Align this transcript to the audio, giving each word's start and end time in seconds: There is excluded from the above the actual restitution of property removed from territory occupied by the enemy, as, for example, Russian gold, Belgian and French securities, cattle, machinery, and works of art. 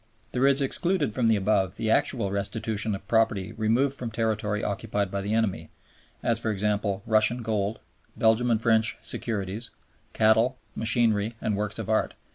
There 0.31 0.47
is 0.47 0.63
excluded 0.63 1.13
from 1.13 1.27
the 1.27 1.35
above 1.35 1.77
the 1.77 1.91
actual 1.91 2.31
restitution 2.31 2.95
of 2.95 3.07
property 3.07 3.51
removed 3.51 3.93
from 3.95 4.09
territory 4.09 4.63
occupied 4.63 5.11
by 5.11 5.21
the 5.21 5.35
enemy, 5.35 5.69
as, 6.23 6.39
for 6.39 6.49
example, 6.49 7.03
Russian 7.05 7.43
gold, 7.43 7.77
Belgian 8.17 8.49
and 8.49 8.59
French 8.59 8.97
securities, 8.99 9.69
cattle, 10.13 10.57
machinery, 10.75 11.35
and 11.39 11.55
works 11.55 11.77
of 11.77 11.87
art. 11.87 12.15